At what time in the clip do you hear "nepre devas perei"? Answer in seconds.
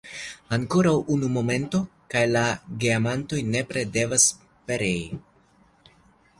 3.57-4.99